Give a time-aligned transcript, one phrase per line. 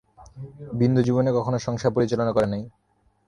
[0.73, 2.63] বিন্দু জীবনে কখনো সংসার পরিচালনা করে নাই।